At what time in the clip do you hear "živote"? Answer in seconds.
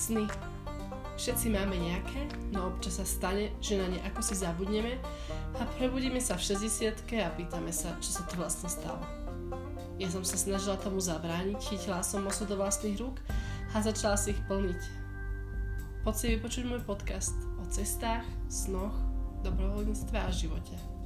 20.32-20.99